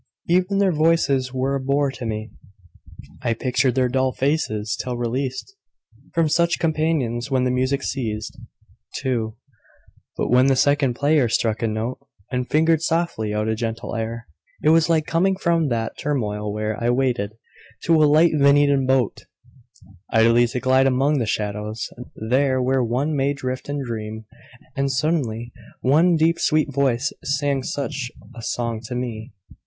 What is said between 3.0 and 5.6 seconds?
I pictured their dull faces, till released